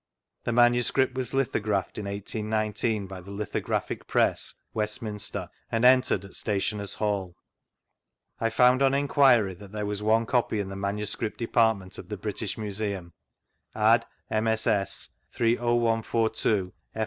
[0.45, 5.85] The manu script was lithographed, in 18 19, by the Litho graphic Press, Westminster, and
[5.85, 7.35] entered at Stationers* Hall.
[8.39, 12.17] I found on enquiry that there was <Mie copy in the Manuscript Department of the
[12.17, 13.13] British Museum
[13.75, 14.07] (Add.
[14.31, 16.99] MSS., 30142, ff.